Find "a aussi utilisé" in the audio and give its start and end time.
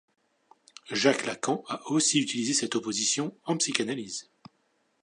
1.67-2.55